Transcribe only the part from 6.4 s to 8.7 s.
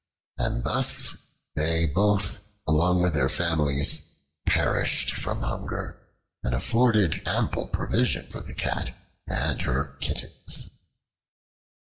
and afforded ample provision for the